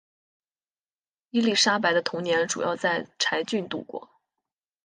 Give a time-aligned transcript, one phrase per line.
[1.29, 4.09] 伊丽莎白的童年主要在柴郡度过。